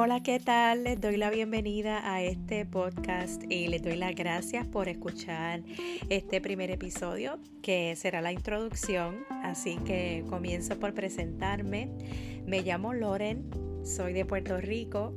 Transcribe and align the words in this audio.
Hola, 0.00 0.22
¿qué 0.22 0.38
tal? 0.38 0.84
Les 0.84 1.00
doy 1.00 1.16
la 1.16 1.28
bienvenida 1.28 2.14
a 2.14 2.22
este 2.22 2.64
podcast 2.64 3.42
y 3.50 3.66
les 3.66 3.82
doy 3.82 3.96
las 3.96 4.14
gracias 4.14 4.64
por 4.64 4.88
escuchar 4.88 5.64
este 6.08 6.40
primer 6.40 6.70
episodio 6.70 7.40
que 7.62 7.96
será 7.96 8.20
la 8.20 8.30
introducción. 8.30 9.24
Así 9.42 9.74
que 9.78 10.24
comienzo 10.30 10.78
por 10.78 10.94
presentarme. 10.94 11.90
Me 12.46 12.62
llamo 12.62 12.94
Loren, 12.94 13.50
soy 13.84 14.12
de 14.12 14.24
Puerto 14.24 14.60
Rico, 14.60 15.16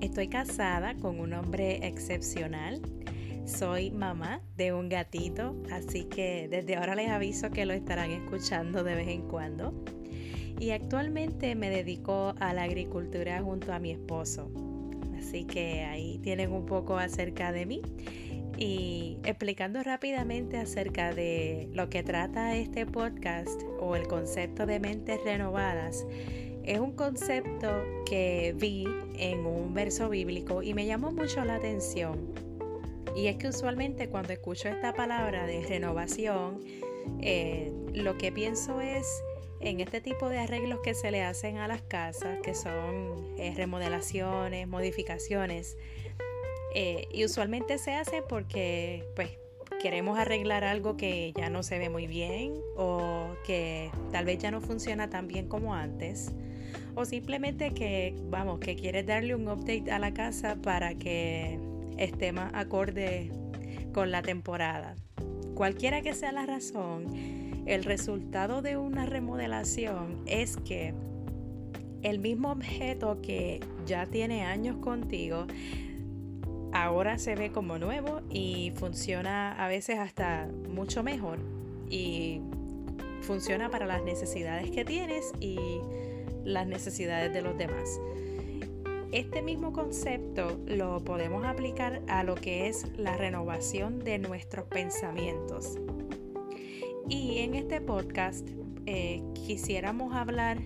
estoy 0.00 0.28
casada 0.28 0.94
con 0.94 1.18
un 1.18 1.32
hombre 1.32 1.84
excepcional. 1.84 2.82
Soy 3.46 3.90
mamá 3.90 4.42
de 4.56 4.72
un 4.72 4.88
gatito, 4.88 5.60
así 5.72 6.04
que 6.04 6.46
desde 6.48 6.76
ahora 6.76 6.94
les 6.94 7.10
aviso 7.10 7.50
que 7.50 7.66
lo 7.66 7.72
estarán 7.72 8.12
escuchando 8.12 8.84
de 8.84 8.94
vez 8.94 9.08
en 9.08 9.22
cuando 9.22 9.74
y 10.58 10.70
actualmente 10.70 11.54
me 11.54 11.70
dedico 11.70 12.34
a 12.38 12.52
la 12.52 12.62
agricultura 12.64 13.42
junto 13.42 13.72
a 13.72 13.78
mi 13.78 13.90
esposo. 13.90 14.50
Así 15.18 15.44
que 15.44 15.84
ahí 15.84 16.18
tienen 16.18 16.52
un 16.52 16.66
poco 16.66 16.96
acerca 16.96 17.50
de 17.52 17.66
mí 17.66 17.82
y 18.56 19.18
explicando 19.24 19.82
rápidamente 19.82 20.58
acerca 20.58 21.12
de 21.12 21.68
lo 21.72 21.88
que 21.88 22.02
trata 22.02 22.54
este 22.56 22.86
podcast 22.86 23.62
o 23.80 23.96
el 23.96 24.06
concepto 24.06 24.66
de 24.66 24.80
mentes 24.80 25.22
renovadas. 25.24 26.06
Es 26.62 26.78
un 26.78 26.92
concepto 26.92 27.82
que 28.06 28.54
vi 28.56 28.86
en 29.18 29.44
un 29.44 29.74
verso 29.74 30.08
bíblico 30.08 30.62
y 30.62 30.72
me 30.72 30.86
llamó 30.86 31.12
mucho 31.12 31.44
la 31.44 31.56
atención. 31.56 32.32
Y 33.16 33.26
es 33.26 33.36
que 33.36 33.48
usualmente 33.48 34.08
cuando 34.08 34.32
escucho 34.32 34.68
esta 34.68 34.94
palabra 34.94 35.46
de 35.46 35.62
renovación, 35.62 36.60
eh, 37.20 37.72
lo 37.92 38.16
que 38.16 38.32
pienso 38.32 38.80
es 38.80 39.06
en 39.60 39.80
este 39.80 40.00
tipo 40.00 40.28
de 40.28 40.38
arreglos 40.38 40.80
que 40.80 40.94
se 40.94 41.10
le 41.10 41.22
hacen 41.22 41.58
a 41.58 41.68
las 41.68 41.82
casas, 41.82 42.38
que 42.42 42.54
son 42.54 43.34
eh, 43.38 43.52
remodelaciones, 43.56 44.68
modificaciones, 44.68 45.76
eh, 46.74 47.06
y 47.12 47.24
usualmente 47.24 47.78
se 47.78 47.94
hace 47.94 48.22
porque 48.22 49.04
pues 49.14 49.30
queremos 49.80 50.18
arreglar 50.18 50.64
algo 50.64 50.96
que 50.96 51.32
ya 51.36 51.48
no 51.48 51.62
se 51.62 51.78
ve 51.78 51.88
muy 51.88 52.06
bien 52.06 52.54
o 52.76 53.34
que 53.46 53.90
tal 54.10 54.24
vez 54.24 54.38
ya 54.38 54.50
no 54.50 54.60
funciona 54.60 55.08
tan 55.08 55.28
bien 55.28 55.48
como 55.48 55.74
antes 55.74 56.32
o 56.94 57.04
simplemente 57.04 57.72
que 57.74 58.14
vamos 58.30 58.60
que 58.60 58.76
quieres 58.76 59.06
darle 59.06 59.34
un 59.34 59.48
update 59.48 59.90
a 59.90 59.98
la 59.98 60.12
casa 60.14 60.56
para 60.62 60.94
que 60.94 61.58
esté 61.96 62.32
más 62.32 62.52
acorde 62.54 63.30
con 63.92 64.10
la 64.10 64.22
temporada. 64.22 64.96
Cualquiera 65.54 66.02
que 66.02 66.14
sea 66.14 66.32
la 66.32 66.46
razón, 66.46 67.06
el 67.66 67.84
resultado 67.84 68.60
de 68.60 68.76
una 68.76 69.06
remodelación 69.06 70.20
es 70.26 70.56
que 70.56 70.94
el 72.02 72.18
mismo 72.18 72.50
objeto 72.52 73.20
que 73.22 73.60
ya 73.86 74.06
tiene 74.06 74.44
años 74.44 74.76
contigo, 74.76 75.46
ahora 76.72 77.18
se 77.18 77.36
ve 77.36 77.52
como 77.52 77.78
nuevo 77.78 78.20
y 78.30 78.72
funciona 78.74 79.52
a 79.52 79.68
veces 79.68 79.98
hasta 79.98 80.48
mucho 80.68 81.02
mejor 81.02 81.38
y 81.88 82.40
funciona 83.22 83.70
para 83.70 83.86
las 83.86 84.02
necesidades 84.02 84.70
que 84.70 84.84
tienes 84.84 85.32
y 85.40 85.58
las 86.44 86.66
necesidades 86.66 87.32
de 87.32 87.42
los 87.42 87.56
demás. 87.56 88.00
Este 89.14 89.42
mismo 89.42 89.72
concepto 89.72 90.60
lo 90.66 91.04
podemos 91.04 91.44
aplicar 91.44 92.02
a 92.08 92.24
lo 92.24 92.34
que 92.34 92.66
es 92.66 92.84
la 92.98 93.16
renovación 93.16 94.00
de 94.00 94.18
nuestros 94.18 94.66
pensamientos. 94.66 95.78
Y 97.08 97.38
en 97.38 97.54
este 97.54 97.80
podcast 97.80 98.44
eh, 98.86 99.22
quisiéramos 99.46 100.16
hablar 100.16 100.58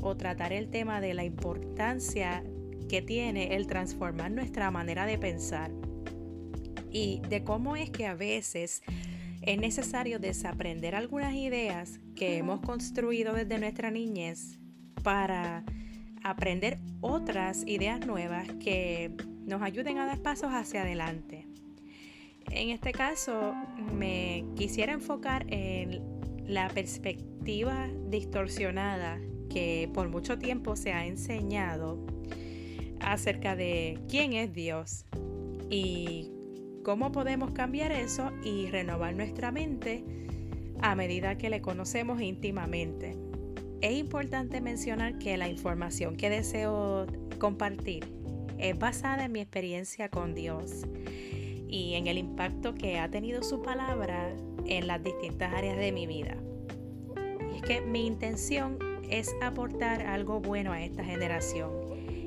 o 0.00 0.16
tratar 0.16 0.54
el 0.54 0.70
tema 0.70 1.02
de 1.02 1.12
la 1.12 1.24
importancia 1.24 2.42
que 2.88 3.02
tiene 3.02 3.54
el 3.54 3.66
transformar 3.66 4.30
nuestra 4.30 4.70
manera 4.70 5.04
de 5.04 5.18
pensar 5.18 5.70
y 6.90 7.20
de 7.28 7.44
cómo 7.44 7.76
es 7.76 7.90
que 7.90 8.06
a 8.06 8.14
veces 8.14 8.82
es 9.42 9.58
necesario 9.58 10.18
desaprender 10.18 10.94
algunas 10.94 11.34
ideas 11.34 12.00
que 12.16 12.38
hemos 12.38 12.60
construido 12.60 13.34
desde 13.34 13.58
nuestra 13.58 13.90
niñez 13.90 14.58
para 15.02 15.66
aprender 16.24 16.78
otras 17.00 17.64
ideas 17.66 18.04
nuevas 18.04 18.48
que 18.54 19.12
nos 19.46 19.62
ayuden 19.62 19.98
a 19.98 20.06
dar 20.06 20.20
pasos 20.20 20.50
hacia 20.52 20.82
adelante. 20.82 21.46
En 22.50 22.70
este 22.70 22.92
caso, 22.92 23.54
me 23.92 24.44
quisiera 24.56 24.92
enfocar 24.92 25.44
en 25.48 26.02
la 26.46 26.68
perspectiva 26.68 27.88
distorsionada 28.08 29.20
que 29.50 29.88
por 29.92 30.08
mucho 30.08 30.38
tiempo 30.38 30.76
se 30.76 30.92
ha 30.92 31.06
enseñado 31.06 32.04
acerca 33.00 33.54
de 33.54 34.00
quién 34.08 34.32
es 34.32 34.52
Dios 34.52 35.04
y 35.70 36.30
cómo 36.84 37.12
podemos 37.12 37.52
cambiar 37.52 37.92
eso 37.92 38.30
y 38.42 38.66
renovar 38.66 39.14
nuestra 39.14 39.52
mente 39.52 40.04
a 40.80 40.94
medida 40.94 41.36
que 41.36 41.50
le 41.50 41.60
conocemos 41.60 42.20
íntimamente. 42.20 43.23
Es 43.80 43.92
importante 43.98 44.60
mencionar 44.60 45.18
que 45.18 45.36
la 45.36 45.48
información 45.48 46.16
que 46.16 46.30
deseo 46.30 47.06
compartir 47.38 48.04
es 48.58 48.78
basada 48.78 49.24
en 49.26 49.32
mi 49.32 49.40
experiencia 49.40 50.08
con 50.08 50.34
Dios 50.34 50.84
y 51.68 51.94
en 51.94 52.06
el 52.06 52.18
impacto 52.18 52.74
que 52.74 52.98
ha 52.98 53.10
tenido 53.10 53.42
su 53.42 53.62
palabra 53.62 54.34
en 54.66 54.86
las 54.86 55.02
distintas 55.02 55.52
áreas 55.52 55.76
de 55.76 55.92
mi 55.92 56.06
vida. 56.06 56.36
Es 57.54 57.62
que 57.62 57.80
mi 57.80 58.06
intención 58.06 58.78
es 59.10 59.34
aportar 59.42 60.06
algo 60.06 60.40
bueno 60.40 60.72
a 60.72 60.82
esta 60.82 61.04
generación 61.04 61.72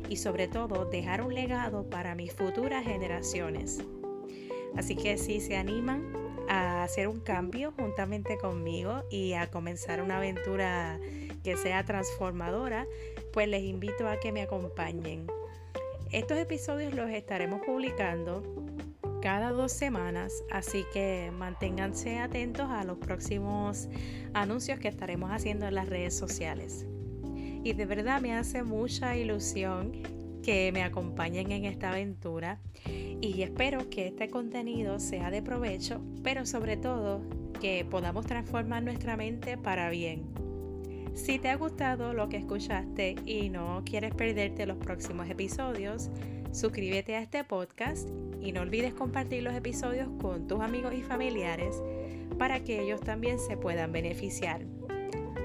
y 0.09 0.17
sobre 0.17 0.47
todo 0.47 0.85
dejar 0.85 1.21
un 1.21 1.33
legado 1.33 1.89
para 1.89 2.15
mis 2.15 2.33
futuras 2.33 2.85
generaciones. 2.85 3.81
Así 4.75 4.95
que 4.95 5.17
si 5.17 5.39
se 5.39 5.57
animan 5.57 6.26
a 6.47 6.83
hacer 6.83 7.07
un 7.07 7.19
cambio 7.19 7.73
juntamente 7.77 8.37
conmigo 8.37 9.03
y 9.09 9.33
a 9.33 9.49
comenzar 9.49 10.01
una 10.01 10.17
aventura 10.17 10.99
que 11.43 11.57
sea 11.57 11.83
transformadora, 11.83 12.85
pues 13.33 13.47
les 13.47 13.63
invito 13.63 14.07
a 14.07 14.19
que 14.19 14.31
me 14.31 14.41
acompañen. 14.41 15.27
Estos 16.11 16.37
episodios 16.37 16.93
los 16.93 17.09
estaremos 17.09 17.61
publicando 17.65 18.43
cada 19.21 19.51
dos 19.51 19.71
semanas, 19.71 20.31
así 20.51 20.85
que 20.93 21.31
manténganse 21.37 22.19
atentos 22.19 22.69
a 22.69 22.83
los 22.83 22.97
próximos 22.97 23.89
anuncios 24.33 24.79
que 24.79 24.87
estaremos 24.87 25.31
haciendo 25.31 25.67
en 25.67 25.75
las 25.75 25.89
redes 25.89 26.17
sociales. 26.17 26.85
Y 27.63 27.73
de 27.73 27.85
verdad 27.85 28.21
me 28.21 28.35
hace 28.35 28.63
mucha 28.63 29.17
ilusión 29.17 29.91
que 30.47 30.71
me 30.71 30.81
acompañen 30.81 31.51
en 31.51 31.65
esta 31.65 31.89
aventura 31.89 32.61
y 33.19 33.41
espero 33.41 33.89
que 33.89 34.07
este 34.07 34.29
contenido 34.29 34.97
sea 34.97 35.29
de 35.29 35.41
provecho, 35.41 35.99
pero 36.23 36.45
sobre 36.45 36.77
todo 36.77 37.21
que 37.59 37.83
podamos 37.83 38.25
transformar 38.25 38.81
nuestra 38.81 39.17
mente 39.17 39.57
para 39.57 39.89
bien. 39.89 40.23
Si 41.15 41.37
te 41.37 41.49
ha 41.49 41.57
gustado 41.57 42.13
lo 42.13 42.29
que 42.29 42.37
escuchaste 42.37 43.17
y 43.25 43.49
no 43.49 43.81
quieres 43.83 44.15
perderte 44.15 44.65
los 44.65 44.77
próximos 44.77 45.29
episodios, 45.29 46.11
suscríbete 46.53 47.17
a 47.17 47.21
este 47.21 47.43
podcast 47.43 48.07
y 48.39 48.53
no 48.53 48.61
olvides 48.61 48.93
compartir 48.93 49.43
los 49.43 49.53
episodios 49.53 50.07
con 50.21 50.47
tus 50.47 50.61
amigos 50.61 50.93
y 50.93 51.01
familiares 51.01 51.75
para 52.39 52.61
que 52.61 52.81
ellos 52.81 53.01
también 53.01 53.37
se 53.37 53.57
puedan 53.57 53.91
beneficiar. 53.91 54.61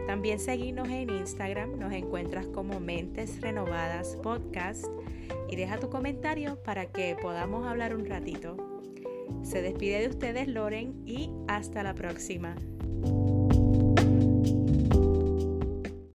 También 0.06 0.40
seguirnos 0.40 0.88
en 0.88 1.10
Instagram, 1.10 1.78
nos 1.78 1.92
encuentras 1.92 2.46
como 2.46 2.80
Mentes 2.80 3.40
Renovadas 3.40 4.16
Podcast 4.22 4.86
y 5.48 5.56
deja 5.56 5.78
tu 5.78 5.90
comentario 5.90 6.56
para 6.62 6.86
que 6.86 7.16
podamos 7.20 7.66
hablar 7.66 7.94
un 7.94 8.06
ratito. 8.06 8.56
Se 9.42 9.62
despide 9.62 10.00
de 10.00 10.08
ustedes 10.08 10.48
Loren 10.48 11.02
y 11.06 11.30
hasta 11.48 11.82
la 11.82 11.94
próxima. 11.94 12.56